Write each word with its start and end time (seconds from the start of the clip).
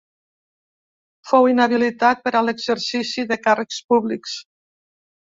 Fou 1.31 1.43
inhabilitat 1.51 2.23
per 2.27 2.31
a 2.39 2.41
l'exercici 2.47 3.25
de 3.33 3.37
càrrecs 3.43 3.83
públics. 3.93 4.33